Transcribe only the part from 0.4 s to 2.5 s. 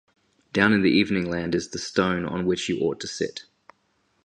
Down in the evening land is the stone on